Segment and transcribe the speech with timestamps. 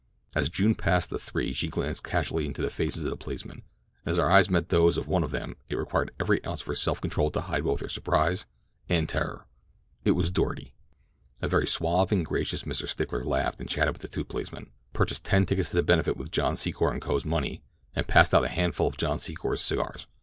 [0.35, 3.61] As June passed the three she glanced casually into the faces of the policemen,
[4.03, 6.65] and as her eyes met those of one of them it required every ounce of
[6.69, 8.47] her self control to hide both her surprise
[8.89, 9.45] and terror.
[10.03, 10.71] It was Doarty.
[11.43, 12.87] A very suave and gracious Mr.
[12.87, 16.31] Stickler laughed and chatted with the two policemen, purchased ten tickets to the benefit with
[16.31, 17.61] John Secor & Co.'s money,
[17.95, 20.07] and passed out a handful of John Secor & Co.'s cigars.